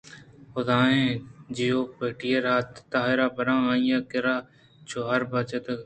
حُدائیں 0.53 1.07
جیوپیٹرءِ 1.55 2.71
تاہیر 2.91 3.19
ءَ 3.25 3.35
بر 3.35 3.47
ان 3.51 3.61
آئی 3.71 3.87
ءَ 3.97 4.07
کَرّ 4.11 4.25
ءُ 4.37 4.41
جَرّکننت 4.89 5.79